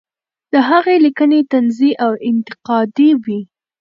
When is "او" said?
2.05-2.11